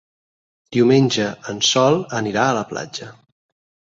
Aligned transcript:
Diumenge 0.77 1.27
en 1.51 1.59
Sol 1.67 1.99
anirà 2.21 2.45
a 2.49 2.57
la 2.61 2.65
platja. 2.73 3.13